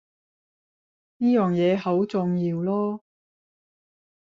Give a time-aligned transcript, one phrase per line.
[1.17, 3.01] 呢樣嘢好重要囉